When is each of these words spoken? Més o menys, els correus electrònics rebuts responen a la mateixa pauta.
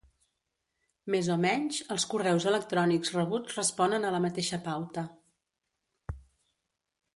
Més 1.15 1.27
o 1.33 1.35
menys, 1.43 1.81
els 1.97 2.05
correus 2.13 2.47
electrònics 2.53 3.13
rebuts 3.17 3.59
responen 3.61 4.09
a 4.09 4.13
la 4.17 4.23
mateixa 4.27 4.61
pauta. 4.71 5.07